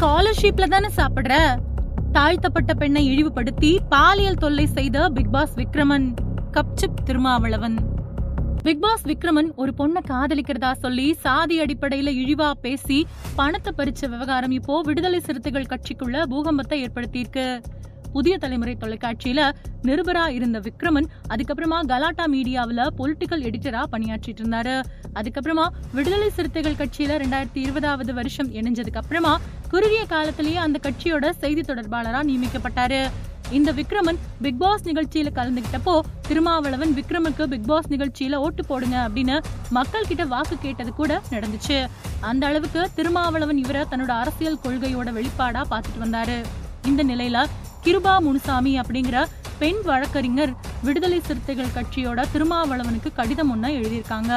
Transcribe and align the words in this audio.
ஸ்காலர்ஷிப்ல 0.00 0.66
தானே 0.68 0.88
சாப்பிடுற? 0.96 1.34
தாழ்த்தப்பட்ட 2.12 2.74
பெண்ணை 2.74 3.02
இழிவுபடுத்தி 3.10 3.80
பாலியல் 3.88 4.38
தொல்லை 4.44 4.66
செய்த 4.66 5.08
பிக் 5.08 5.30
பாஸ் 5.30 5.52
விக்ரமன். 5.54 6.06
கப்சிப் 6.54 7.02
திருமாவளவன். 7.04 7.76
பிக் 8.62 8.80
பாஸ் 8.80 9.04
விக்ரமன் 9.06 9.50
ஒரு 9.54 9.72
பொண்ணை 9.78 10.02
காதலிக்கிறதா 10.10 10.70
சொல்லி 10.84 11.06
சாதி 11.24 11.58
அடிப்படையில 11.64 12.14
இழிவா 12.22 12.50
பேசி 12.60 13.06
பணத்தை 13.36 13.72
பறிச்ச 13.76 14.08
விவகாரம் 14.08 14.50
இப்போ 14.50 14.80
விடுதலை 14.80 15.20
சிறுத்தைகள் 15.20 15.70
கட்சிக்குள்ள 15.74 16.24
பூகம்பத்தை 16.32 16.78
ஏற்படுத்தியிருக்கு. 16.86 17.46
புதிய 18.12 18.38
தலைமுறை 18.38 18.76
தொலைக்காட்சியில 18.80 19.40
நிருபரா 19.88 20.28
இருந்த 20.28 20.58
விக்ரமன் 20.60 21.06
அதுக்கப்புறமா 21.32 21.78
கலாட்டா 21.92 22.24
மீடியாவுல 22.32 22.86
பொலிட்டிக்கல் 22.98 23.44
எடிட்டரா 23.48 23.82
பணியாற்றிட்டு 23.92 24.42
இருந்தாரு. 24.44 24.76
அதுக்கப்புறமா 25.18 25.68
விடுதலை 25.92 26.30
சிறுத்தைகள் 26.30 26.80
கட்சியில 26.82 27.22
ரெண்டாயிரத்தி 27.24 27.60
இருபதாவது 27.66 28.14
வருஷம் 28.14 28.50
இணைஞ்சதுக்கு 28.52 29.02
அப்புறமா 29.02 29.34
குறுகிய 29.72 30.04
காலத்திலேயே 30.12 30.56
அந்த 30.66 30.78
கட்சியோட 30.82 31.26
செய்தி 31.42 31.60
தொடர்பாளரா 31.60 32.20
நியமிக்கப்பட்டாரு. 32.30 33.02
இந்த 33.50 33.72
விக்ரமன் 33.72 34.18
பிக் 34.42 34.58
பாஸ் 34.58 34.84
நிகழ்ச்சியில 34.88 35.28
கலந்துகிட்டப்போ 35.36 35.94
திருமாவளவன் 36.28 36.92
விக்ரமுக்கு 36.98 37.44
பிக் 37.52 37.66
பாஸ் 37.66 37.88
நிகழ்ச்சியில 37.88 38.34
ஓட்டு 38.34 38.62
போடுங்க 38.66 38.96
அப்படின்னு 39.06 39.36
மக்கள் 39.70 40.08
கிட்ட 40.10 40.24
வாக்கு 40.24 40.56
கேட்டது 40.58 40.92
கூட 40.92 41.20
நடந்துச்சு. 41.30 41.78
அந்த 42.20 42.46
அளவுக்கு 42.46 42.82
திருமாவளவன் 42.94 43.56
இவரை 43.56 43.82
தன்னோட 43.90 44.12
அரசியல் 44.22 44.62
கொள்கையோட 44.64 45.10
வெளிப்பாடா 45.18 45.62
பார்த்துட்டு 45.72 46.02
வந்தாரு. 46.04 46.38
இந்த 46.90 47.04
நிலையில 47.04 47.44
கிருபா 47.84 48.14
முனுசாமி 48.20 48.80
அப்படிங்கிற 48.80 49.18
பெண் 49.58 49.80
வழக்கறிஞர் 49.84 50.52
விடுதலை 50.82 51.20
சிறுத்தைகள் 51.20 51.74
கட்சியோட 51.76 52.20
திருமாவளவனுக்கு 52.34 53.10
கடிதம் 53.14 53.50
ஒண்ண 53.54 53.68
எழுதியிருக்காங்க. 53.78 54.32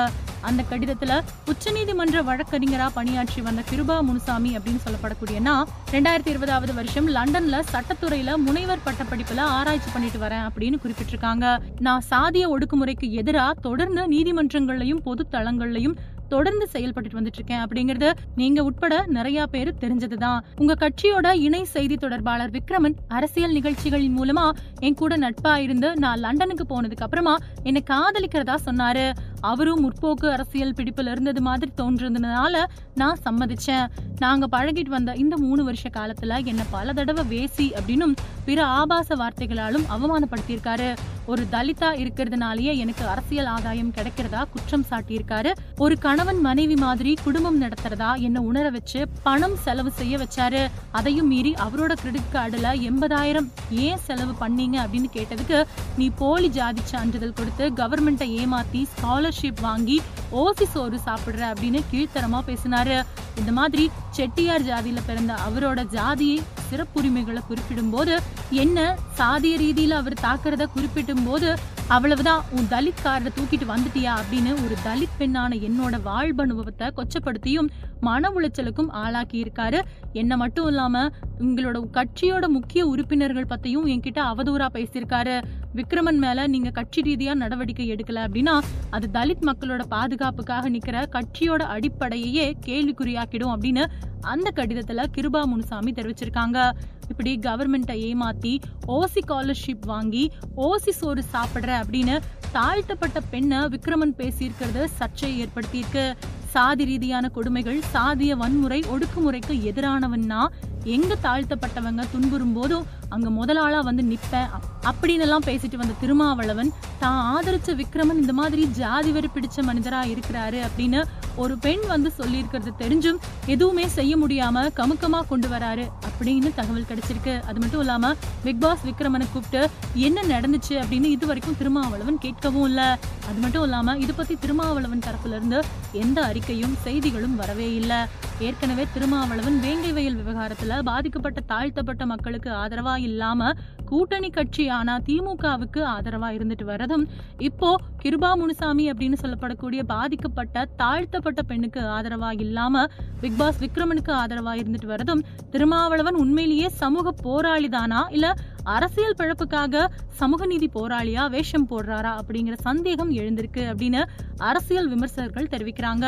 அந்த 0.50 0.62
கடிதத்துல 0.72 1.20
உச்சநீதிமன்ற 1.52 2.24
வழக்கறிஞரா 2.30 2.88
பணியாற்றி 2.98 3.42
வந்த 3.48 3.64
கிருபா 3.72 3.98
முனுசாமி 4.10 4.52
அப்படின்னு 4.58 4.84
சொல்லப்படக்கூடியனா 4.86 5.56
ரெண்டாயிரத்தி 5.96 6.34
இருபதாவது 6.36 6.74
வருஷம் 6.80 7.10
லண்டன்ல 7.18 7.60
சட்டத்துறையில 7.74 8.38
முனைவர் 8.48 8.86
பட்டப்படிப்புல 8.88 9.44
ஆராய்ச்சி 9.58 9.92
பண்ணிட்டு 9.94 10.22
வரேன் 10.26 10.46
அப்படின்னு 10.48 10.80
குறிப்பிட்டிருக்காங்க. 10.86 11.46
நான் 11.88 12.08
சாதிய 12.12 12.48
ஒடுக்குமுறைக்கு 12.56 13.10
எதிரா 13.22 13.46
தொடர்ந்து 13.68 14.04
நீதிமன்றங்கள்லயும் 14.16 15.06
பொது 15.10 15.26
தளங்கள்லயும் 15.32 15.98
தொடர்ந்து 16.34 16.66
செயல்பட்டு 16.74 17.18
வந்துட்டு 17.18 17.40
இருக்கேன் 17.40 17.64
அப்படிங்கறது 17.64 18.10
நீங்க 18.36 18.60
உட்பட 18.64 18.94
நிறைய 19.18 19.40
பேர் 19.54 19.70
தெரிஞ்சதுதான். 19.82 20.40
உங்க 20.62 20.74
கட்சியோட 20.84 21.28
இணை 21.48 21.62
செய்தி 21.74 21.96
தொடர்பாளர் 21.96 22.54
விக்ரமன் 22.56 22.96
அரசியல் 23.18 23.56
நிகழ்ச்சிகளின் 23.58 24.18
மூலமா 24.20 24.46
என் 24.80 24.98
கூட 25.02 25.18
நட்பா 25.18 25.54
இருந்து 25.66 25.90
நான் 26.04 26.24
லண்டனுக்கு 26.26 26.66
போனதுக்கு 26.72 27.06
அப்புறமா 27.08 27.36
என்னை 27.64 27.84
காதலிக்கிறதா 27.92 28.56
சொன்னாரு. 28.68 29.06
அவரும் 29.44 29.82
முற்போக்கு 29.84 30.28
அரசியல் 30.32 30.76
பிடிப்புல 30.78 31.12
இருந்தது 31.12 31.42
மாதிரி 31.42 31.72
தோன்றதுனால 31.78 32.56
நான் 32.96 33.22
சம்மதிச்சேன். 33.26 33.88
நாங்க 34.20 34.48
பழகிட்டு 34.52 34.94
வந்த 34.96 35.14
இந்த 35.24 35.38
மூணு 35.38 35.64
வருஷ 35.64 35.90
காலத்துல 35.90 36.46
என்ன 36.46 36.64
பல 36.72 36.94
தடவை 36.94 37.24
வேசி 37.32 37.68
அப்படின்னும் 37.80 38.16
பிற 38.46 38.60
ஆபாச 38.80 39.16
வார்த்தைகளாலும் 39.16 39.90
அவமானப்படுத்தியிருக்காரு. 39.96 40.90
ஒரு 41.26 41.48
தலிதா 41.52 41.90
இருக்கிறதுனாலயே 42.04 42.72
எனக்கு 42.78 43.08
அரசியல் 43.08 43.46
ஆதாயம் 43.46 43.92
கிடைக்கிறதா 43.92 44.44
குற்றம் 44.52 44.86
சாட்டியிருக்காரு. 44.90 45.52
ஒரு 45.78 45.98
கணவன் 45.98 46.42
மனைவி 46.42 46.76
மாதிரி 46.76 47.16
குடும்பம் 47.24 47.62
நடத்துறதா 47.62 48.20
என்ன 48.20 48.42
உணர 48.42 48.70
வச்சு 48.70 49.08
பணம் 49.24 49.56
செலவு 49.56 49.92
செய்ய 49.92 50.18
வச்சாரு. 50.18 50.68
அதையும் 50.92 51.28
மீறி 51.28 51.54
அவரோட 51.54 51.94
கிரெடிட் 51.94 52.34
கார்டுல 52.34 52.70
எண்பதாயிரம் 52.90 53.50
ஏன் 53.70 53.98
செலவு 53.98 54.36
பண்ணீங்க 54.40 54.78
அப்படின்னு 54.84 55.10
கேட்டதுக்கு 55.14 55.64
நீ 55.98 56.10
போலி 56.10 56.50
ஜாதி 56.50 56.82
சான்றிதழ் 56.84 57.34
கொடுத்து 57.34 57.68
கவர்மெண்ட்டை 57.70 58.30
ஏமாத்தி 58.42 58.84
ஸ்காலர்ஷிப் 58.94 59.62
வாங்கி 59.62 60.02
ஓசி 60.32 60.64
சோறு 60.64 61.00
சாப்பிடுற 61.06 61.44
அப்படின்னு 61.54 61.82
கீழ்த்தரமா 61.92 62.42
பேசினாரு. 62.48 63.04
இந்த 63.38 63.52
மாதிரி 63.52 63.92
செட்டியார் 64.10 64.62
ஜாதியில 64.62 65.00
பிறந்த 65.06 65.36
அவரோட 65.48 65.86
ஜாதியை 65.88 66.42
சிறப்புரிமைகளை 66.74 67.40
குறிப்பிடும் 67.48 67.90
போது 67.90 68.20
என்ன 68.50 68.98
சாதிய 69.18 69.58
ரீதியில 69.62 69.90
அவர் 69.90 70.14
தாக்குறத 70.14 70.66
குறிப்பிடும் 70.66 71.24
போது 71.24 71.56
அவ்வளவுதான் 71.88 72.44
உன் 72.52 72.68
தலித் 72.70 73.02
காரரை 73.04 73.32
தூக்கிட்டு 73.38 73.68
வந்துட்டியா? 73.68 74.14
அப்படின்னு 74.20 74.54
ஒரு 74.66 74.76
தலித் 74.86 75.16
பெண்ணான 75.20 75.56
என்னோட 75.60 76.00
வாழ்வனுபவத்தை 76.06 76.90
கொச்சப்படுத்தியும் 76.98 77.70
மன 78.00 78.30
உளைச்சலுக்கும் 78.30 78.90
ஆளாக்கி 78.90 79.44
இருக்காரு 79.44 79.82
என்ன 80.14 80.38
மட்டும் 80.38 80.68
இல்லாம 80.68 81.10
உங்களோட 81.40 81.82
கட்சியோட 81.92 82.48
முக்கிய 82.48 82.86
உறுப்பினர்கள் 82.86 83.50
பத்தியும் 83.50 83.88
என்கிட்ட 83.88 84.20
அவதூறா 84.32 84.68
பேசியிருக்காரு. 84.74 85.44
விக்ரமன் 85.76 86.20
மேல 86.24 86.48
நீங்க 86.48 86.70
கட்சி 86.70 87.02
ரீதியா 87.02 87.34
நடவடிக்கை 87.34 87.86
எடுக்கல 87.94 88.24
அப்படின்னா 88.26 88.56
அது 88.90 89.10
தலித் 89.14 89.46
மக்களோட 89.50 89.84
பாதுகாப்புக்காக 89.90 90.70
நிக்கிற 90.70 91.06
கட்சியோட 91.16 91.62
அடிப்படையே 91.76 92.58
கேள்விக்குறியாக்கிடும் 92.66 93.54
அப்படின்னு 93.56 93.86
அந்த 94.22 94.52
கடிதத்துல 94.56 95.06
கிருபா 95.16 95.42
முனுசாமி 95.46 95.92
தெரிவிச்சிருக்காங்க. 95.92 96.72
இப்படி 97.10 97.40
கவர்மெண்ட்டை 97.42 97.98
ஏமாத்தி 98.10 98.54
ஓசி 98.88 99.22
ஸ்காலர்ஷிப் 99.28 99.86
வாங்கி 99.86 100.32
ஓசி 100.58 100.94
சோறு 101.00 101.24
சாப்பிடுற 101.34 101.72
அப்படின்னு 101.84 102.16
தாழ்த்தப்பட்ட 102.52 103.20
பெண்ணை 103.34 103.58
விக்ரமன் 103.58 104.16
பேசியிருக்கிறது 104.18 104.84
சர்ச்சையை 105.00 105.36
ஏற்படுத்தியிருக்கு. 105.44 106.06
சாதி 106.46 106.84
ரீதியான 106.86 107.30
கொடுமைகள் 107.30 107.80
சாதிய 107.94 108.32
வன்முறை 108.32 108.80
ஒடுக்குமுறைக்கு 108.94 109.54
எதிரானவன்னா 109.70 110.42
எங்க 110.84 111.16
தாழ்த்தப்பட்டவங்க 111.24 112.04
துன்புறும் 112.12 112.54
போதும் 112.54 112.86
அங்க 113.16 113.30
முதலாளா 113.40 113.80
வந்து 113.82 114.04
நிப்பேன் 114.04 114.50
அப்படின்னு 114.90 115.26
எல்லாம் 115.26 115.46
பேசிட்டு 115.46 115.78
வந்த 115.82 115.94
திருமாவளவன் 116.02 116.72
தான் 117.00 117.20
ஆதரிச்ச 117.34 117.76
விக்ரமன் 117.82 118.22
இந்த 118.24 118.34
மாதிரி 118.34 118.64
ஜாதி 118.80 119.12
வெறி 119.12 119.30
பிடிச்ச 119.36 119.64
மனிதரா 119.70 120.02
இருக்கிறாரு 120.14 120.60
அப்படின்னு 120.68 121.02
ஒரு 121.36 121.54
பெண் 121.58 121.84
வந்து 121.88 122.10
சொல்லியிருக்கிறது 122.18 122.72
தெரிஞ்சும் 122.82 123.20
எதுவுமே 123.46 123.86
செய்ய 123.98 124.14
முடியாம 124.18 124.66
கமுக்கமா 124.80 125.20
கொண்டு 125.32 125.48
வராரு 125.48 125.86
அப்படின்னு 126.08 126.50
தகவல் 126.60 126.90
கிடைச்சிருக்கு. 126.90 127.34
அது 127.50 127.58
மட்டும் 127.60 127.84
இல்லாம 127.84 128.12
பிக் 128.44 128.60
பாஸ் 128.60 128.84
விக்ரமனை 128.90 129.28
கூப்பிட்டு 129.34 129.62
என்ன 130.08 130.22
நடந்துச்சு? 130.34 130.74
அப்படின்னு 130.82 131.10
இது 131.16 131.28
வரைக்கும் 131.32 131.58
திருமாவளவன் 131.62 132.20
கேட்கவும் 132.26 132.68
இல்ல. 132.72 132.82
அது 133.30 133.40
மட்டும் 133.46 133.66
இல்லாம 133.68 133.98
இது 134.04 134.14
பத்தி 134.14 134.38
திருமாவளவன் 134.44 135.06
தரப்புல 135.08 135.38
இருந்து 135.40 135.62
எந்த 136.04 136.20
அறிக்கையும் 136.30 136.76
செய்திகளும் 136.84 137.36
வரவே 137.36 137.70
இல்லை. 137.82 138.02
ஏற்கனவே 138.40 138.86
திருமாவளவன் 138.94 139.58
வேங்கை 139.66 139.92
வயல் 139.98 140.20
விவகாரத்துல 140.22 140.80
பாதிக்கப்பட்ட 140.92 141.40
தாழ்த்தப்பட்ட 141.54 142.04
மக்களுக்கு 142.14 142.50
ஆதரவாக 142.62 143.03
இல்லாம 143.04 143.52
கூட்டணி 143.90 144.30
கட்சியான 144.30 144.96
திமுகவுக்கு 145.08 145.82
ஆதரவா 145.94 146.30
இருந்துட்டு 146.38 146.66
வரதும் 146.70 147.04
இப்போ 147.48 147.70
கிருபா 148.04 148.30
முனுசாமி 148.42 148.86
அப்படின்னு 148.92 149.18
சொல்லப்படக்கூடிய 149.24 149.82
பாதிக்கப்பட்ட 149.94 150.66
தாழ்த்தப்பட்ட 150.82 151.42
பெண்ணுக்கு 151.52 151.82
ஆதரவா 151.98 152.32
இல்லாம 152.46 152.86
பிக் 153.22 153.38
பாஸ் 153.38 153.62
விக்ரமனுக்கு 153.64 154.14
ஆதரவா 154.22 154.54
இருந்துட்டு 154.62 154.90
வரதும் 154.94 155.24
திருமாவளவன் 155.52 156.22
உண்மையிலேயே 156.24 156.70
சமூக 156.82 157.14
போராளிதானா 157.26 158.02
இல்ல 158.18 158.28
அரசியல் 158.76 159.18
பிழப்புக்காக 159.20 159.86
சமூக 160.22 160.46
நீதி 160.46 160.70
போராளியா 160.76 161.24
வேஷம் 161.36 161.70
போடுறாரா 161.72 162.12
அப்படிங்கிற 162.20 162.56
சந்தேகம் 162.70 163.12
எழுந்திருக்கு 163.22 163.64
அப்படின்னு 163.72 164.02
அரசியல் 164.50 164.92
விமர்சகர்கள் 164.94 165.52
தெரிவிக்கிறாங்க. 165.54 166.06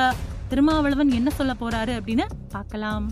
திருமாவளவன் 0.50 1.12
என்ன 1.20 1.30
சொல்ல 1.40 1.54
போறாரு 1.62 1.94
அப்படின்னு 2.00 2.26
பார்க்கலாம். 2.56 3.06